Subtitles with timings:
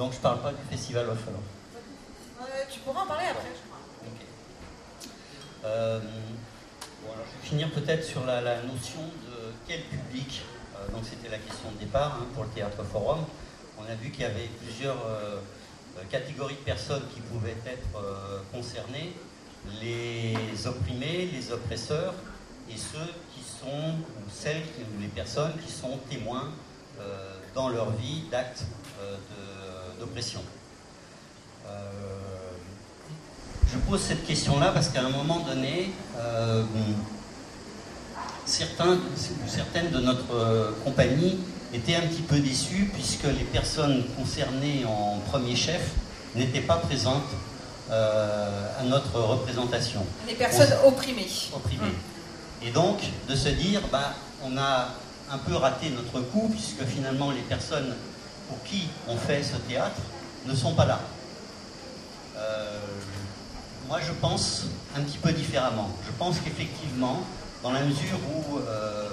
[0.00, 1.42] Donc je ne parle pas du Festival of Follow.
[2.40, 3.50] Euh, tu pourras en parler après.
[4.06, 4.20] Ok.
[5.66, 6.00] Euh,
[7.02, 10.40] bon, alors, je vais finir peut-être sur la, la notion de quel public.
[10.74, 13.26] Euh, donc c'était la question de départ hein, pour le théâtre forum.
[13.78, 14.96] On a vu qu'il y avait plusieurs
[16.10, 17.88] catégories de personnes qui pouvaient être
[18.52, 19.14] concernées
[19.82, 22.14] les opprimés, les oppresseurs
[22.70, 26.48] et ceux qui sont, ou celles, qui- ou les personnes qui sont témoins
[27.54, 28.64] dans leur vie d'actes
[29.00, 29.59] de-
[30.00, 30.40] d'oppression.
[31.66, 31.70] Euh,
[33.72, 36.64] je pose cette question-là parce qu'à un moment donné, euh,
[38.44, 38.98] certains
[39.46, 41.38] certaines de notre euh, compagnie
[41.72, 45.90] étaient un petit peu déçus puisque les personnes concernées en premier chef
[46.34, 47.30] n'étaient pas présentes
[47.90, 51.26] euh, à notre représentation Les personnes opprimées.
[51.54, 51.94] opprimées.
[52.62, 52.98] Et donc,
[53.28, 54.14] de se dire, bah,
[54.44, 54.88] on a
[55.32, 57.94] un peu raté notre coup, puisque finalement, les personnes
[58.50, 60.00] pour qui on fait ce théâtre
[60.44, 61.00] ne sont pas là.
[62.36, 62.80] Euh,
[63.88, 64.64] moi, je pense
[64.96, 65.90] un petit peu différemment.
[66.04, 67.22] Je pense qu'effectivement,
[67.62, 69.10] dans la mesure où euh,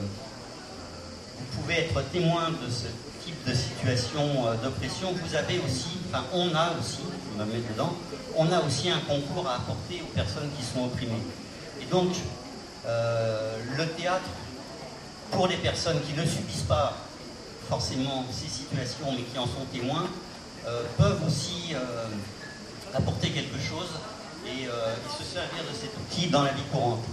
[1.38, 2.88] vous pouvez être témoin de ce
[3.23, 7.02] type de situation euh, d'oppression, vous avez aussi, enfin, on a aussi,
[7.33, 7.93] je me mets dedans,
[8.35, 11.23] on a aussi un concours à apporter aux personnes qui sont opprimées.
[11.81, 12.13] Et donc,
[12.85, 14.30] le théâtre,
[15.31, 16.95] pour les personnes qui ne subissent pas
[17.69, 20.07] forcément ces situations, mais qui en sont témoins,
[20.65, 22.07] euh, peuvent aussi euh,
[22.93, 23.89] apporter quelque chose
[24.45, 27.03] et, euh, et se servir de cet outil dans la vie courante.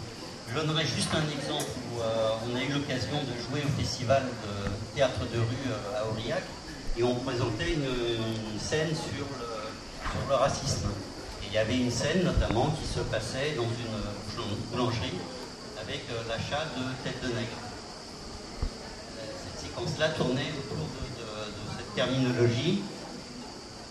[0.48, 4.70] Je donnerai juste un exemple où on a eu l'occasion de jouer au festival de
[4.94, 6.42] théâtre de rue à Aurillac
[6.96, 10.90] et on présentait une, scène sur le, sur le racisme.
[11.42, 13.96] Et il y avait une scène notamment qui se passait dans une
[14.30, 15.18] boulan- boulangerie
[15.80, 17.58] avec l'achat de têtes de nègre.
[19.76, 20.82] Cette séquence-là tournait autour de,
[21.20, 22.82] de- de cette terminologie.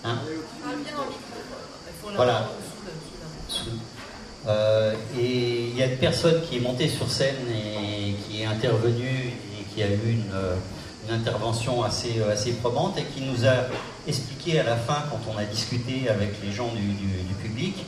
[0.04, 0.20] Hein
[2.16, 2.50] Voilà.
[4.48, 8.46] Euh, et il y a une personne qui est montée sur scène et qui est
[8.46, 10.34] intervenue et qui a eu une,
[11.08, 13.68] une intervention assez, assez probante et qui nous a
[14.06, 17.86] expliqué à la fin, quand on a discuté avec les gens du, du- du public,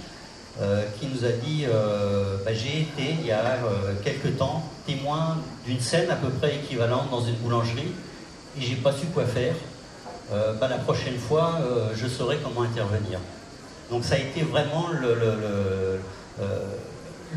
[0.99, 5.37] qui nous a dit euh, bah, J'ai été il y a euh, quelque temps témoin
[5.65, 7.91] d'une scène à peu près équivalente dans une boulangerie
[8.57, 9.55] et j'ai pas su quoi faire.
[10.31, 13.19] Euh, bah, la prochaine fois, euh, je saurai comment intervenir.
[13.91, 15.97] Donc ça a été vraiment euh,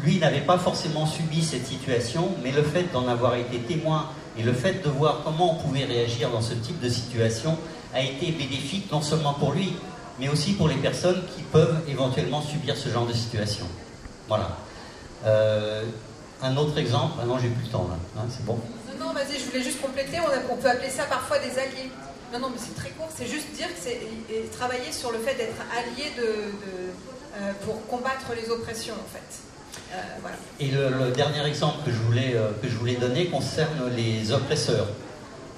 [0.03, 4.43] lui n'avait pas forcément subi cette situation, mais le fait d'en avoir été témoin et
[4.43, 7.59] le fait de voir comment on pouvait réagir dans ce type de situation
[7.93, 9.75] a été bénéfique non seulement pour lui,
[10.19, 13.67] mais aussi pour les personnes qui peuvent éventuellement subir ce genre de situation.
[14.29, 14.57] Voilà.
[15.27, 15.83] Euh,
[16.43, 18.59] un autre exemple, ah non j'ai plus le temps là, Hein, c'est bon.
[18.99, 20.19] Non, non, vas-y, je voulais juste compléter.
[20.21, 21.91] On, a- on peut appeler ça parfois des alliés.
[22.33, 23.09] Non, non, mais c'est très court.
[23.17, 26.93] C'est juste dire que c'est et travailler sur le fait d'être allié de, de,
[27.41, 29.41] euh, pour combattre les oppressions, en fait.
[29.95, 30.37] Euh, voilà.
[30.61, 34.31] Et le, le dernier exemple que je, voulais, euh, que je voulais donner concerne les
[34.33, 34.89] oppresseurs.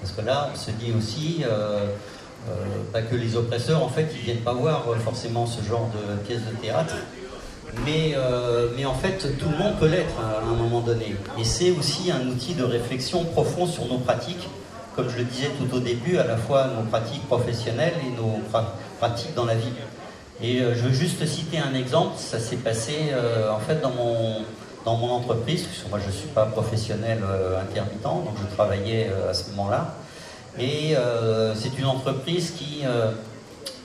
[0.01, 1.45] Parce que là, on se dit aussi
[2.93, 6.17] pas que les oppresseurs, en fait, ils viennent pas voir euh, forcément ce genre de
[6.27, 6.95] pièce de théâtre.
[7.87, 11.15] Mais, euh, mais en fait, tout le monde peut l'être à un moment donné.
[11.39, 14.49] Et c'est aussi un outil de réflexion profond sur nos pratiques,
[14.97, 18.41] comme je le disais tout au début, à la fois nos pratiques professionnelles et nos
[18.53, 18.65] pra-
[18.99, 19.73] pratiques dans la vie.
[20.43, 23.91] Et euh, je veux juste citer un exemple, ça s'est passé euh, en fait dans
[23.91, 24.39] mon,
[24.85, 28.55] dans mon entreprise, parce que moi je ne suis pas professionnel euh, intermittent, donc je
[28.57, 29.95] travaillais euh, à ce moment-là.
[30.61, 33.13] Et euh, c'est une entreprise qui, euh,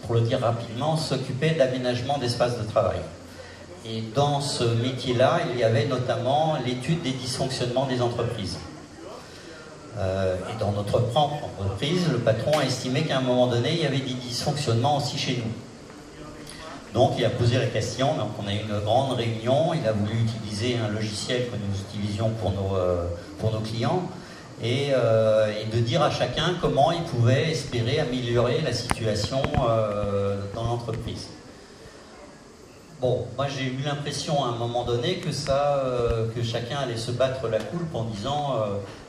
[0.03, 2.99] pour le dire rapidement, s'occupait d'aménagement d'espaces de travail.
[3.85, 8.57] Et dans ce métier-là, il y avait notamment l'étude des dysfonctionnements des entreprises.
[9.97, 13.81] Euh, et dans notre propre entreprise, le patron a estimé qu'à un moment donné, il
[13.81, 15.51] y avait des dysfonctionnements aussi chez nous.
[16.93, 19.91] Donc il a posé la question, donc on a eu une grande réunion, il a
[19.91, 22.77] voulu utiliser un logiciel que nous utilisions pour nos,
[23.37, 24.01] pour nos clients
[24.63, 30.37] et, euh, et de dire à chacun comment il pouvait espérer améliorer la situation euh,
[30.53, 31.27] dans l'entreprise.
[33.01, 36.97] Bon, moi j'ai eu l'impression à un moment donné que ça, euh, que chacun allait
[36.97, 38.55] se battre la coulpe en disant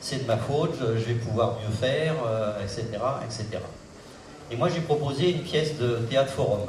[0.01, 2.15] c'est de ma faute, je, vais pouvoir mieux faire,
[2.61, 2.83] etc.,
[3.23, 3.63] etc.
[4.51, 6.67] Et moi j'ai proposé une pièce de théâtre forum.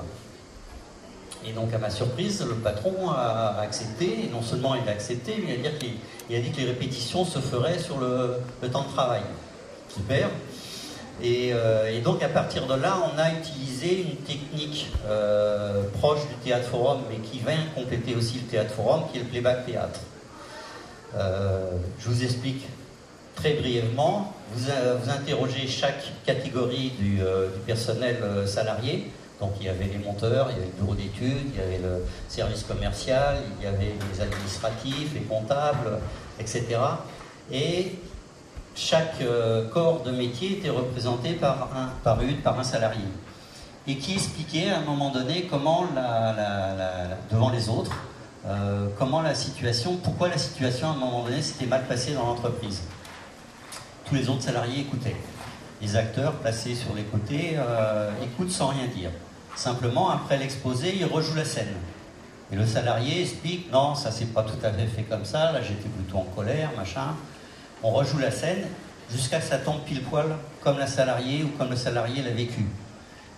[1.46, 5.42] Et donc, à ma surprise, le patron a accepté, et non seulement il a accepté,
[5.46, 5.70] mais il a,
[6.28, 9.22] il a dit que les répétitions se feraient sur le, temps de travail.
[9.88, 10.28] Super.
[11.22, 16.20] Et, euh, et donc, à partir de là, on a utilisé une technique euh, proche
[16.28, 19.64] du théâtre forum, mais qui vient compléter aussi le théâtre forum, qui est le playback
[19.66, 20.00] théâtre.
[21.16, 22.66] Euh, je vous explique
[23.34, 24.34] très brièvement.
[24.54, 24.70] Vous,
[25.10, 27.20] interrogez chaque catégorie du,
[27.66, 31.60] personnel salarié Donc il y avait les monteurs, il y avait le bureau d'études, il
[31.60, 35.98] y avait le service commercial, il y avait les administratifs, les comptables,
[36.40, 36.66] etc.
[37.52, 37.92] Et
[38.74, 43.04] chaque euh, corps de métier était représenté par un, par une, par un salarié.
[43.86, 45.86] Et qui expliquait à un moment donné comment,
[47.30, 47.96] devant les autres,
[48.46, 52.26] euh, comment la situation, pourquoi la situation à un moment donné s'était mal passée dans
[52.26, 52.82] l'entreprise.
[54.04, 55.16] Tous les autres salariés écoutaient.
[55.80, 59.10] Les acteurs placés sur les côtés euh, écoutent sans rien dire.
[59.58, 61.74] Simplement, après l'exposé, ils rejouent la scène.
[62.52, 65.60] Et le salarié explique non, ça s'est pas tout à fait fait comme ça, là
[65.60, 67.16] j'étais plutôt en colère, machin.
[67.82, 68.64] On rejoue la scène
[69.10, 70.26] jusqu'à ce que ça tombe pile poil
[70.62, 72.66] comme la salariée ou comme le salarié l'a vécu.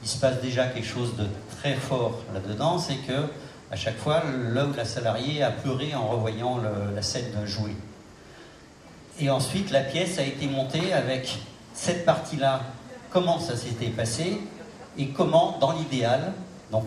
[0.02, 1.24] Il se passe déjà quelque chose de
[1.58, 3.24] très fort là-dedans, c'est que
[3.72, 6.60] à chaque fois, l'homme ou la salariée a pleuré en revoyant
[6.94, 7.74] la scène jouer.
[9.18, 11.38] Et ensuite, la pièce a été montée avec
[11.72, 12.60] cette partie-là,
[13.08, 14.38] comment ça s'était passé,
[14.98, 16.32] et comment, dans l'idéal,
[16.70, 16.84] donc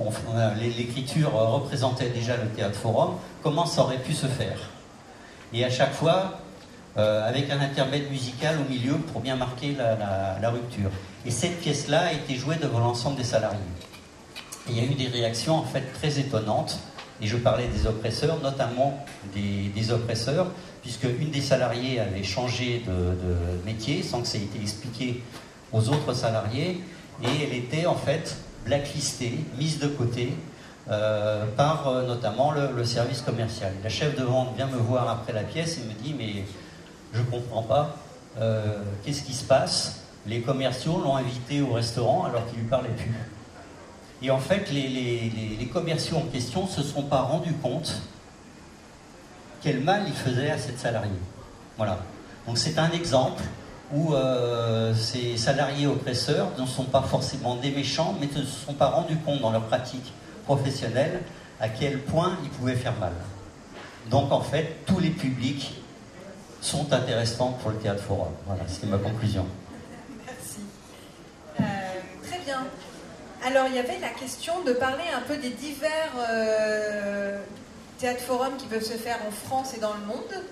[0.59, 4.57] l'écriture représentait déjà le théâtre forum, comment ça aurait pu se faire?
[5.53, 6.39] Et à chaque fois,
[6.97, 10.91] euh, avec un intermède musical au milieu pour bien marquer la, rupture.
[11.25, 13.57] Et cette pièce-là a été jouée devant l'ensemble des salariés.
[14.69, 16.79] il y a eu des réactions en fait très étonnantes.
[17.21, 20.47] Et je parlais des oppresseurs, notamment des, oppresseurs,
[20.81, 25.23] puisque une des salariés avait changé de métier sans que ça ait été expliqué
[25.71, 26.81] aux autres salariés
[27.21, 30.33] et elle était en fait blacklistée, mise de côté
[30.89, 33.74] euh, par euh, notamment le, service commercial.
[33.83, 36.44] La chef de vente vient me voir après la pièce et me dit mais
[37.13, 37.95] je comprends pas,
[38.39, 40.01] euh, qu'est-ce qui se passe?
[40.25, 43.13] Les commerciaux l'ont invité au restaurant alors qu'il lui parlait plus.
[44.21, 44.88] Et en fait, les,
[45.60, 48.01] les commerciaux en question ne se sont pas rendus compte
[49.62, 51.12] quel mal ils faisaient à cette salariée.
[51.77, 52.00] Voilà.
[52.48, 53.44] Donc c'est un exemple
[53.94, 58.74] où euh, ces salariés oppresseurs ne sont pas forcément des méchants, mais ne se sont
[58.74, 60.13] pas rendus compte dans leur pratique
[60.45, 61.22] professionnelle
[61.60, 63.13] à quel point ils pouvaient faire mal.
[64.10, 65.75] Donc en fait, tous les publics
[66.62, 68.34] sont intéressants pour le théâtre forum.
[68.48, 69.45] Voilà, c'est ma conclusion.
[70.25, 70.62] Merci.
[71.60, 71.63] Euh,
[72.28, 72.66] très bien.
[73.46, 77.39] Alors il y avait la question de parler un peu des divers euh,
[78.00, 80.44] théâtres forums qui peuvent se faire en France et dans le monde.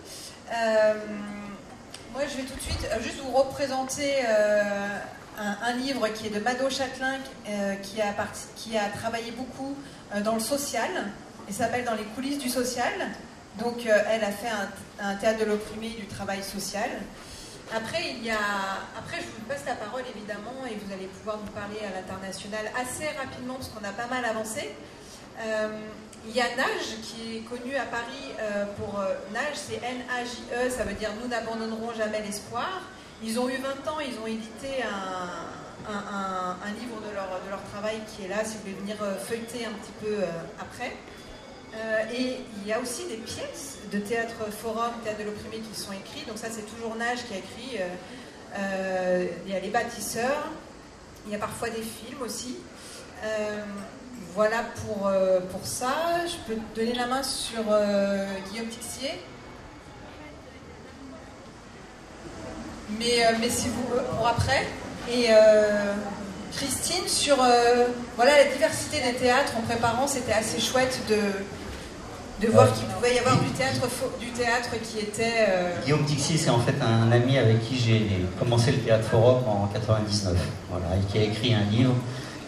[2.14, 4.98] Moi, je vais tout de suite euh, juste vous représenter euh,
[5.40, 8.14] un, livre qui est de Mado Châtelain, euh, qui, a
[8.58, 9.78] qui a travaillé beaucoup
[10.26, 10.90] dans le social.
[11.48, 12.92] Il s'appelle Dans les coulisses du social.
[13.60, 14.50] Donc, elle a fait
[15.00, 16.90] un, théâtre de l'opprimé du travail social.
[17.74, 18.36] Après, il y a...
[18.98, 22.72] Après, je vous passe la parole évidemment et vous allez pouvoir nous parler à l'international
[22.80, 24.76] assez rapidement parce qu'on a pas mal avancé.
[26.28, 30.70] Il y a Nage qui est connu à Paris euh, pour euh, Nage, c'est N-A-J-E,
[30.70, 32.84] ça veut dire Nous n'abandonnerons jamais l'espoir.
[33.24, 38.28] Ils ont eu 20 ans, ils ont édité un, livre de leur, travail qui est
[38.28, 40.18] là, si vous voulez venir euh, feuilleter un petit peu
[40.60, 40.96] après.
[42.14, 45.92] et il y a aussi des pièces de théâtre forum, théâtre de l'opprimé qui sont
[45.92, 46.28] écrites.
[46.28, 47.80] Donc ça, c'est toujours Nage qui a écrit.
[49.46, 50.50] il y a Les bâtisseurs,
[51.26, 52.58] il y a parfois des films aussi.
[54.34, 56.26] Voilà pour, euh, pour ça.
[56.26, 59.12] Je peux te donner la main sur euh, Guillaume Tixier.
[62.98, 63.84] Mais, euh, mais si vous
[64.16, 64.68] pour après.
[65.12, 65.30] Et
[66.54, 67.38] Christine, sur
[68.16, 73.16] voilà, la diversité des théâtres en préparant, c'était assez chouette de, de voir qu'il pouvait
[73.16, 73.88] y avoir du théâtre,
[74.20, 75.48] du théâtre qui était.
[75.84, 79.68] Guillaume Tixier, c'est en fait un ami avec qui j'ai commencé le théâtre forum en
[79.74, 80.38] 99,
[80.70, 81.96] voilà, et qui a écrit un livre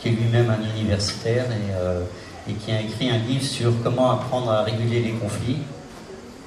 [0.03, 2.03] qui est lui-même un universitaire euh,
[2.47, 5.59] et, qui a écrit un livre sur comment apprendre à réguler les conflits,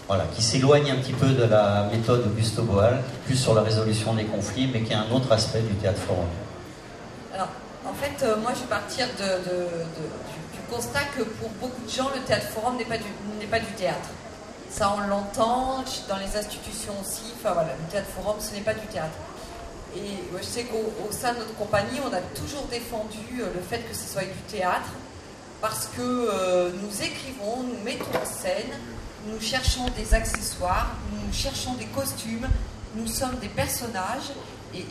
[0.06, 4.12] voilà, qui s'éloigne un petit peu de la méthode Augusto Boal, plus sur la résolution
[4.12, 6.26] des conflits, mais qui a un autre aspect du théâtre forum.
[7.34, 7.48] Alors,
[7.88, 12.20] en fait, euh, moi, je vais partir du, constat que pour beaucoup de gens, le
[12.22, 12.96] théâtre forum n'est pas,
[13.50, 14.10] pas du théâtre.
[14.68, 17.32] Ça, on l'entend dans les institutions aussi.
[17.38, 19.16] Enfin voilà, le théâtre forum, ce n'est pas du théâtre.
[19.96, 23.78] Et je sais qu'au sein de notre compagnie, on a toujours défendu euh, le fait
[23.88, 24.90] que ce soit du théâtre,
[25.60, 28.72] parce que euh, nous écrivons, nous mettons en scène,
[29.26, 32.46] nous cherchons des accessoires, nous cherchons des costumes,
[32.94, 34.32] nous sommes des personnages,
[34.74, 34.84] et,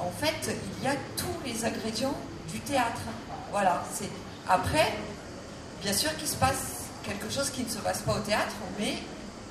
[0.00, 2.16] en fait, il y a tous les ingrédients
[2.52, 3.02] du théâtre.
[3.52, 4.08] Voilà, c'est
[4.48, 4.92] après,
[5.82, 8.98] bien sûr qu'il se passe quelque chose qui ne se passe pas au théâtre, mais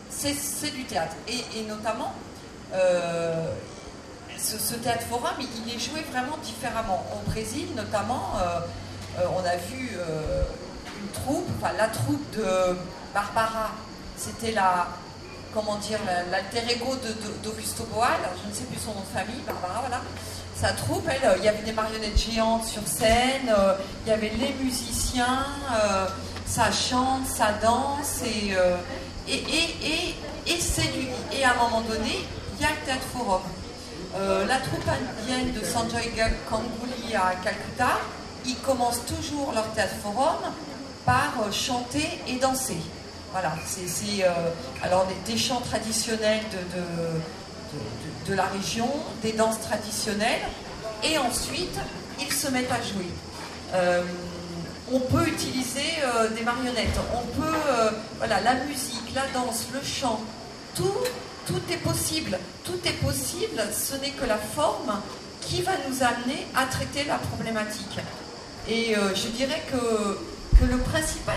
[0.09, 1.15] c'est du théâtre.
[1.27, 2.13] Et, notamment,
[2.73, 3.53] euh,
[4.43, 7.05] ce, théâtre forum, il, est joué vraiment différemment.
[7.13, 8.59] Au Brésil, notamment, euh,
[9.19, 10.43] euh, on a vu euh,
[11.01, 12.75] une troupe, enfin la troupe de
[13.13, 13.71] Barbara,
[14.17, 14.88] c'était la,
[15.53, 16.95] comment dire, l'alter ego
[17.43, 18.09] d'Augusto Boal,
[18.43, 20.01] je ne sais plus son nom de famille, Barbara, voilà.
[20.55, 23.53] sa troupe, elle, il y avait des marionnettes géantes sur scène,
[24.05, 25.45] il y avait les musiciens,
[26.45, 28.53] ça chante, ça danse, et,
[29.27, 30.15] et, et,
[30.47, 32.25] et, et à un moment donné,
[32.57, 33.41] il y a le théâtre forum.
[34.15, 38.00] La troupe indienne de Sanjay Ganguly à Calcutta,
[38.46, 40.38] ils commencent toujours leur théâtre forum
[41.05, 42.77] par chanter et danser.
[43.32, 44.24] Voilà, c'est
[44.84, 48.89] alors des, chants traditionnels de, de, de, la région,
[49.24, 50.41] des danses traditionnelles,
[51.03, 51.79] et ensuite
[52.20, 53.10] ils se mettent à jouer.
[53.74, 54.03] Euh,
[54.91, 59.82] on peut utiliser euh, des marionnettes, on peut, euh, voilà, la musique, la danse, le
[59.82, 60.20] chant,
[60.75, 60.93] tout,
[61.45, 62.39] tout est possible.
[62.63, 65.01] Tout est possible, ce n'est que la forme
[65.41, 68.00] qui va nous amener à traiter la problématique.
[68.69, 69.77] Et je dirais que,
[70.57, 71.35] que le principal,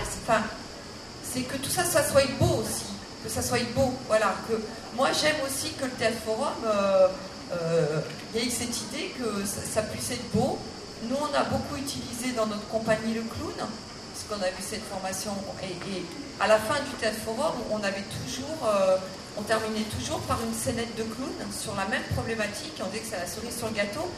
[1.23, 2.85] c'est que tout ça, ça soit beau aussi,
[3.23, 3.93] que ça soit beau.
[4.07, 4.55] Voilà, que
[4.95, 7.07] moi j'aime aussi que le théâtre forum, euh,
[7.53, 7.99] euh,
[8.33, 10.57] il y ait cette idée que ça, puisse être beau.
[11.03, 14.83] Nous, on a beaucoup utilisé dans notre compagnie le clown, parce qu'on a vu cette
[14.83, 15.31] formation.
[15.63, 16.03] Et,
[16.39, 18.97] à la fin du théâtre forum, on avait toujours, euh,
[19.37, 22.73] on terminait toujours par une scénette de clown sur la même problématique.
[22.81, 24.09] On disait que c'est la cerise sur le gâteau.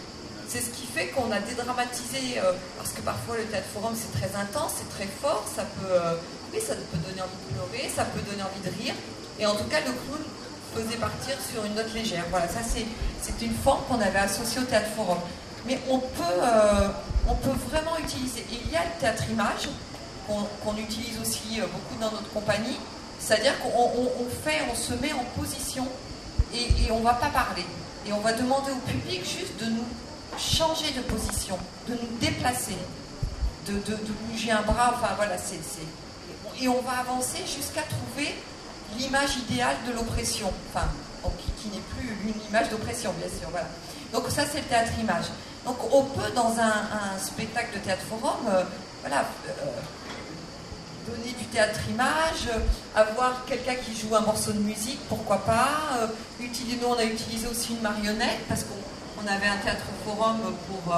[0.47, 2.41] C'est ce qui fait qu'on a dédramatisé,
[2.75, 5.93] parce que parfois le théâtre forum c'est très intense, c'est très fort, ça peut
[6.53, 8.95] oui, ça peut donner envie de pleurer, ça peut donner envie de rire.
[9.39, 10.23] Et en tout cas, le clown
[10.73, 12.25] faisait partir sur une note légère.
[12.31, 15.19] Voilà, ça c'est une forme qu'on avait associée au théâtre forum.
[15.65, 16.89] Mais on peut, euh,
[17.27, 18.45] on peut vraiment utiliser.
[18.51, 19.69] il y a le théâtre image
[20.27, 22.77] qu'on utilise aussi euh, beaucoup dans notre compagnie.
[23.29, 25.87] C'est-à-dire qu'on fait, on se met en position
[26.51, 27.63] et, on ne va pas parler.
[28.07, 29.85] Et on va demander au public juste de nous
[30.35, 31.55] changer de position,
[31.87, 32.77] de nous déplacer,
[33.67, 33.75] de,
[34.31, 34.95] bouger un bras.
[34.95, 35.59] Enfin voilà, c'est
[36.59, 38.33] et on va avancer jusqu'à trouver
[38.97, 40.87] l'image idéale de l'oppression, enfin,
[41.61, 43.47] qui, n'est plus une image d'oppression, bien sûr.
[43.51, 43.67] Voilà.
[44.11, 45.25] Donc ça, c'est le théâtre image.
[45.65, 48.63] Donc on peut, dans un, spectacle de théâtre forum, euh,
[49.01, 49.51] voilà, euh,
[51.09, 52.49] donner du théâtre image,
[52.95, 55.69] avoir quelqu'un qui joue un morceau de musique, pourquoi pas.
[55.99, 56.07] Euh,
[56.39, 60.37] nous, on a utilisé aussi une marionnette, parce qu'on avait un théâtre forum
[60.67, 60.93] pour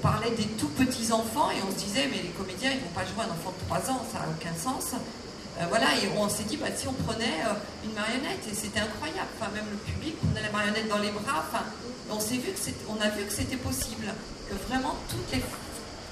[0.00, 3.04] parlait des tout petits enfants et on se disait, mais les comédiens, ils vont pas
[3.04, 4.92] jouer un enfant de 3 ans, ça n'a aucun sens.
[4.94, 8.80] Euh, voilà, et on s'est dit, bah, si on prenait euh, une marionnette, et c'était
[8.80, 11.64] incroyable, enfin, même le public prenait la marionnette dans les bras, enfin,
[12.10, 14.06] on, vu que on a vu que c'était possible,
[14.48, 14.96] que vraiment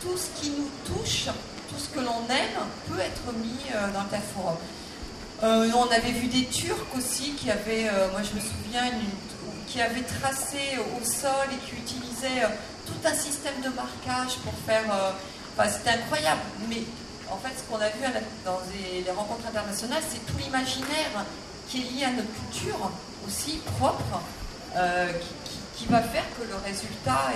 [0.01, 1.29] tout ce qui nous touche,
[1.69, 4.57] tout ce que l'on aime, peut être mis euh, dans le forum.
[5.43, 8.91] on avait vu des Turcs aussi qui avaient, moi je me souviens,
[9.67, 12.47] qui avaient tracé au sol et qui utilisaient
[12.89, 14.85] tout un système de marquage pour faire.
[14.91, 15.13] Euh,
[15.57, 16.41] enfin, c'était incroyable.
[16.69, 16.83] Mais
[17.31, 18.01] en fait, ce qu'on a vu
[18.45, 21.25] dans les, rencontres internationales, c'est tout l'imaginaire
[21.69, 22.91] qui est lié à notre culture
[23.27, 24.23] aussi propre,
[24.77, 25.13] euh,
[25.77, 27.33] qui, va faire que le résultat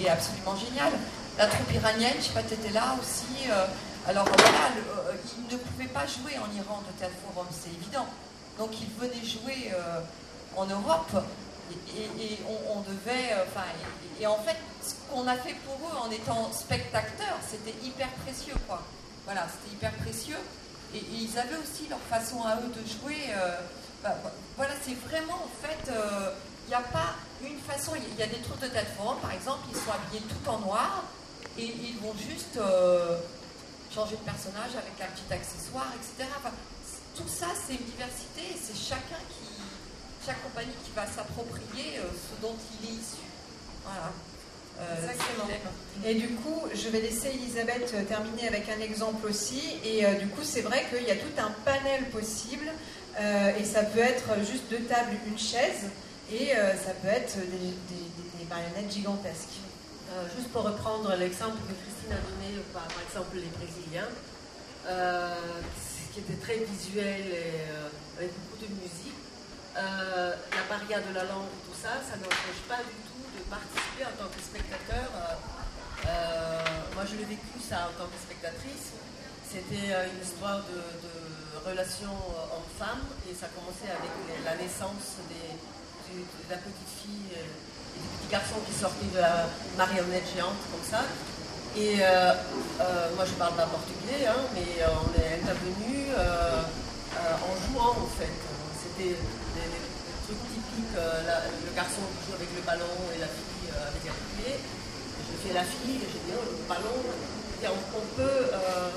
[0.00, 0.92] est, absolument génial.
[1.40, 3.48] La troupe iranienne, je sais pas, tu étais là aussi.
[3.48, 3.64] Euh,
[4.06, 4.76] alors voilà,
[5.38, 8.06] ils ne pouvaient pas jouer en Iran de tel forum, c'est évident.
[8.58, 9.72] Donc ils venaient jouer
[10.54, 11.24] en Europe
[12.18, 13.66] et, on, devait, euh, enfin,
[14.20, 18.54] et, en fait, ce qu'on a fait pour eux en étant spectateurs, c'était hyper précieux,
[18.66, 18.82] quoi.
[19.24, 20.38] Voilà, c'était hyper précieux.
[20.94, 23.30] Et, ils avaient aussi leur façon à eux de jouer.
[23.34, 23.56] Euh,
[24.02, 26.30] bah, bah, voilà, c'est vraiment, en fait, il euh,
[26.68, 27.92] n'y a pas une façon.
[27.96, 30.58] Il y, a des troupes de tête forum, par exemple, ils sont habillés tout en
[30.58, 31.04] noir
[31.60, 32.58] et ils vont juste
[33.94, 36.30] changer de personnage avec un petit accessoire, etc.
[37.16, 39.50] tout ça, c'est une diversité, c'est chacun qui
[40.24, 43.24] chaque compagnie qui va s'approprier euh, ce dont il est issu.
[43.84, 44.12] Voilà.
[44.80, 45.44] Euh, Exactement.
[46.04, 49.62] Et du coup, je vais laisser Elisabeth euh, terminer avec un exemple aussi.
[49.84, 52.70] Et du coup, c'est vrai qu'il y a tout un panel possible.
[53.18, 55.90] et ça peut être juste deux tables, une chaise.
[56.32, 59.60] Et ça peut être des, marionnettes gigantesques.
[60.36, 64.10] Juste pour reprendre l'exemple que Christine a donné, par, exemple les Brésiliens,
[66.12, 67.64] qui était très visuel et
[68.18, 69.20] avec beaucoup de musique.
[69.76, 74.02] Euh, la barrière de la langue, tout ça, ça n'empêche pas du tout de participer
[74.02, 75.06] en tant que spectateur.
[75.14, 75.38] Euh,
[76.04, 78.98] euh, moi, je l'ai vécu ça en tant que spectatrice.
[79.46, 80.82] C'était une histoire de,
[81.60, 84.08] relation homme-femme et ça commençait avec
[84.44, 87.36] la naissance de, la petite fille
[88.18, 91.04] petit garçon qui sortait de la marionnette géante comme ça.
[91.76, 91.96] Et
[93.16, 96.08] moi, je parle pas portugais, hein, mais on est intervenu
[97.16, 98.32] en jouant en fait.
[98.82, 99.16] C'était
[100.30, 101.22] typique, euh,
[101.66, 104.54] le garçon qui joue avec le ballon et la fille euh, avec un pied.
[104.58, 106.98] Je fais la fille et j'ai dit oh, le ballon.
[107.02, 108.90] on, peut euh,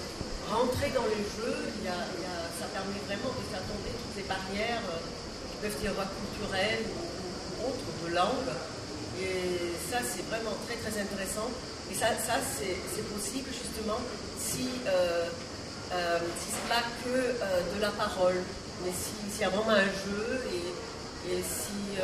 [0.50, 1.54] rentrer dans le jeu,
[2.60, 4.86] ça permet vraiment de faire tomber toutes les barrières
[5.50, 8.54] qui peuvent être culturelles ou, autres, de langue.
[9.22, 11.50] Et ça, c'est vraiment très très intéressant.
[11.92, 14.00] Et ça, ça c'est possible justement
[14.40, 15.30] si, euh,
[15.94, 18.42] euh, si ce n'est pas que euh, de la parole,
[18.84, 21.98] mais s'il y a vraiment un jeu et, et si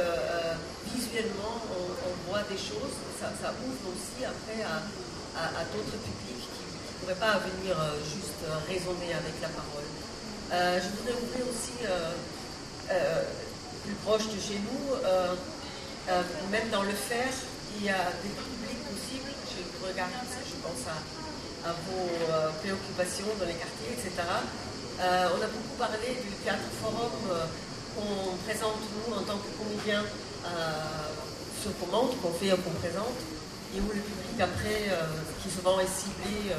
[0.93, 4.77] visuellement on, voit des choses, ça, ça ouvre aussi après à,
[5.35, 7.75] à, d'autres publics qui ne pourraient pas venir
[8.05, 9.87] juste raisonner avec la parole.
[10.77, 11.73] je voudrais ouvrir aussi
[13.83, 14.95] plus proche de chez nous,
[16.51, 17.27] même dans le fer,
[17.77, 19.32] il y a des publics possibles.
[19.48, 24.12] Je regarde, je pense à, vos euh, préoccupations dans les quartiers, etc.
[25.00, 27.46] Euh, on a beaucoup parlé du théâtre forum euh,
[27.96, 30.03] qu'on présente nous en tant que comédiens
[31.62, 33.20] sur commande, qu'on fait qu'on présente,
[33.75, 34.88] et où le public après,
[35.44, 36.56] qui souvent est ciblé,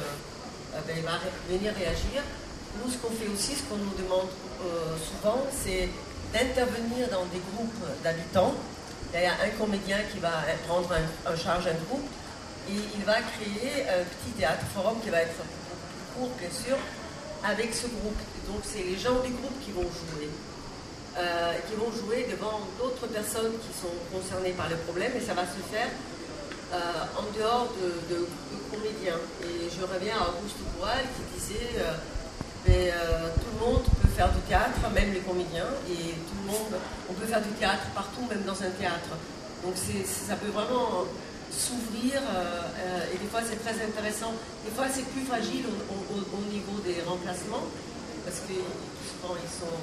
[0.87, 1.17] ben, va
[1.49, 2.21] venir réagir.
[2.77, 4.29] Nous, ce qu'on fait aussi, ce qu'on nous demande
[5.01, 5.89] souvent, c'est
[6.31, 8.53] d'intervenir dans des groupes d'habitants
[9.13, 10.31] il y a un comédien qui va
[10.67, 10.89] prendre
[11.27, 12.07] en charge un groupe
[12.69, 15.41] et il va créer un petit théâtre forum qui va être
[16.15, 16.77] court, bien sûr,
[17.43, 18.19] avec ce groupe.
[18.47, 20.29] Donc, c'est les gens du groupe qui vont jouer.
[21.17, 25.33] Euh, qui vont jouer devant d'autres personnes qui sont concernées par le problème et ça
[25.33, 25.89] va se faire
[26.71, 27.67] euh, en dehors
[28.09, 28.27] de,
[28.71, 29.19] comédiens.
[29.43, 31.91] Et je reviens à Auguste Boal qui disait euh,
[32.65, 32.93] mais,
[33.35, 33.83] tout le monde
[34.15, 36.73] faire du théâtre, même les comédiens, et tout le monde,
[37.09, 39.15] on peut faire du théâtre partout, même dans un théâtre.
[39.63, 41.05] Donc ça peut vraiment
[41.51, 44.33] s'ouvrir, euh, euh, et des fois c'est très intéressant.
[44.65, 47.65] Des fois c'est plus fragile au, niveau des remplacements,
[48.25, 49.77] parce que souvent ils sont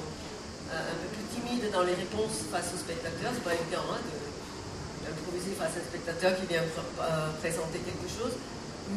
[0.72, 3.30] euh, un peu plus timides dans les réponses face aux spectateurs.
[3.34, 4.00] C'est pas évident hein,
[5.04, 6.64] d'improviser face à un spectateur qui vient
[7.40, 8.34] présenter quelque chose.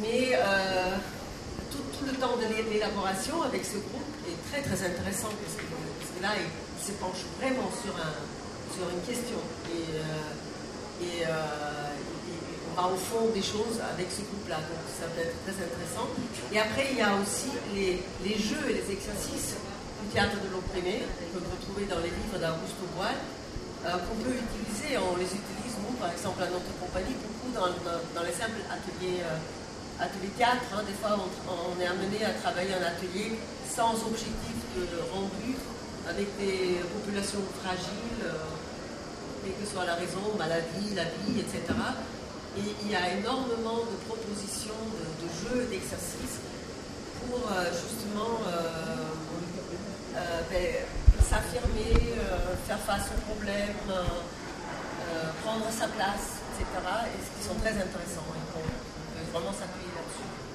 [0.02, 0.40] Mais
[1.72, 5.66] tout, le temps de l'élaboration avec ce groupe est très très intéressant parce que,
[6.22, 6.50] là, il,
[6.82, 8.18] se penche vraiment sur, un,
[8.74, 9.38] sur une question.
[9.70, 11.94] Et, euh, et, euh,
[12.72, 14.58] on va au fond des choses avec ce groupe-là.
[14.66, 16.10] Donc ça peut être très intéressant.
[16.50, 19.60] Et après, il y a aussi les, les jeux et les exercices
[20.02, 23.14] du théâtre de l'opprimé qu'on peut retrouver dans les livres d'Augusto Boal,
[23.86, 24.98] euh, qu'on peut utiliser.
[24.98, 29.22] On les utilise, nous, par exemple, à notre compagnie, beaucoup dans les simples ateliers
[30.02, 30.66] atelier théâtre.
[30.74, 30.82] Hein.
[30.88, 33.38] Des fois, on, est amené à travailler en atelier
[33.70, 35.56] sans objectif de rendu,
[36.10, 38.34] avec des populations fragiles, euh,
[39.46, 41.62] quelle que soit la raison, maladie, la vie, etc.
[42.58, 46.42] Et il y a énormément de propositions, de, jeux, d'exercices
[47.22, 49.08] pour euh, justement euh,
[50.50, 50.68] ben,
[51.24, 51.96] s'affirmer,
[52.68, 53.78] faire face aux problèmes,
[55.44, 56.68] prendre sa place, etc.
[57.08, 58.91] Et ce qui sont très intéressants et
[59.32, 60.51] qu'on peut vraiment s'appuyer là-dessus.